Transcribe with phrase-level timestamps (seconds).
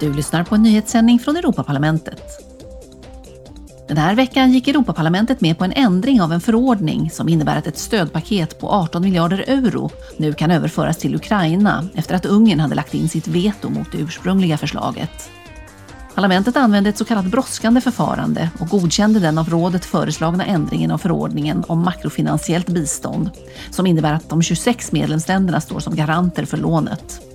[0.00, 2.22] Du lyssnar på en nyhetssändning från Europaparlamentet.
[3.88, 7.66] Den här veckan gick Europaparlamentet med på en ändring av en förordning som innebär att
[7.66, 12.74] ett stödpaket på 18 miljarder euro nu kan överföras till Ukraina efter att Ungern hade
[12.74, 15.30] lagt in sitt veto mot det ursprungliga förslaget.
[16.14, 20.98] Parlamentet använde ett så kallat brådskande förfarande och godkände den av rådet föreslagna ändringen av
[20.98, 23.30] förordningen om makrofinansiellt bistånd
[23.70, 27.29] som innebär att de 26 medlemsländerna står som garanter för lånet.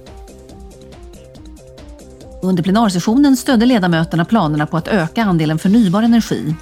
[2.46, 6.55] Under plenarsessionen stödde ledamöterna planerna på att öka andelen förnybar energi.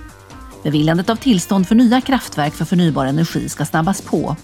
[0.64, 4.36] Beviljandet av tillstånd för nya kraftverk för förnybar energi ska snabbas på.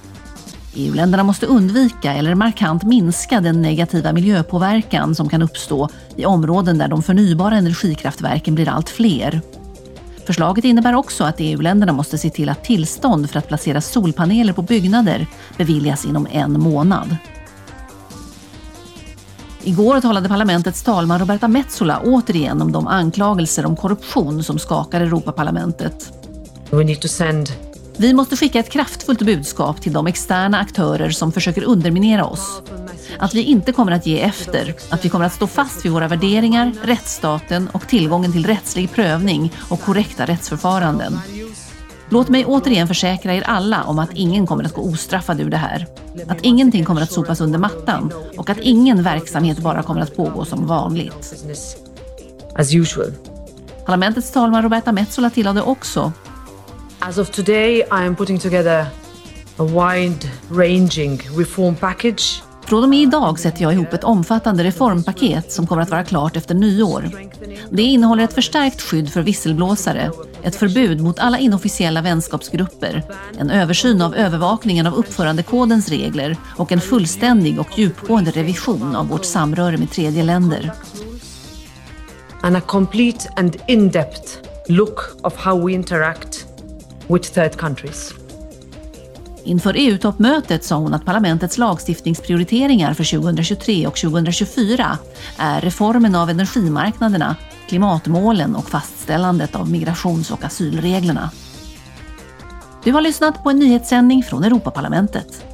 [0.75, 6.88] EU-länderna måste undvika eller markant minska den negativa miljöpåverkan som kan uppstå i områden där
[6.88, 9.41] de förnybara energikraftverken blir allt fler.
[10.25, 14.61] Förslaget innebär också att EU-länderna måste se till att tillstånd för att placera solpaneler på
[14.61, 15.27] byggnader
[15.58, 17.17] beviljas inom en månad.
[19.63, 26.13] Igår talade parlamentets talman Roberta Metsola återigen om de anklagelser om korruption som skakar Europaparlamentet.
[26.69, 27.49] We need to send
[27.97, 32.61] Vi måste skicka ett kraftfullt budskap till de externa aktörer som försöker underminera oss.
[33.17, 36.07] Att vi inte kommer att ge efter, att vi kommer att stå fast vid våra
[36.07, 41.19] värderingar, rättsstaten och tillgången till rättslig prövning och korrekta rättsförfaranden.
[42.09, 45.57] Låt mig återigen försäkra er alla om att ingen kommer att gå ostraffad ur det
[45.57, 45.88] här.
[46.28, 50.45] Att ingenting kommer att sopas under mattan och att ingen verksamhet bara kommer att pågå
[50.45, 51.34] som vanligt.
[52.56, 53.14] as usual.
[53.86, 56.12] Parlamentets talman Roberta Metsola tillade också
[57.00, 58.86] As of today, I am putting together
[59.58, 65.67] a wide-ranging reform package från och med idag sätter jag ihop ett omfattande reformpaket som
[65.67, 67.12] kommer att vara klart efter nyår.
[67.70, 70.12] Det innehåller ett förstärkt skydd för visselblåsare,
[70.44, 73.03] ett förbud mot alla inofficiella vänskapsgrupper,
[73.40, 79.25] en översyn av övervakningen av uppförandekodens regler och en fullständig och djupgående revision av vårt
[79.25, 80.72] samröre med tredje länder.
[82.42, 84.38] and a complete and in-depth
[84.70, 86.45] look of how we interact
[87.08, 88.14] with third countries.
[89.49, 94.97] Inför EU-toppmötet sa hon att parlamentets lagstiftningsprioriteringar för 2023 och 2024
[95.37, 97.35] är reformen av energimarknaderna,
[97.67, 101.29] klimatmålen och fastställandet av migrations och asylreglerna.
[102.83, 105.48] Du har lyssnat på en nyhetssändning från Europaparlamentet.